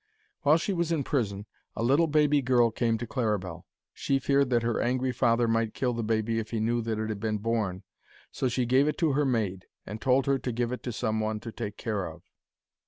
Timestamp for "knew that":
6.59-6.97